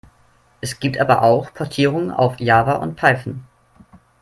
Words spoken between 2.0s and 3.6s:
auf Java und Python.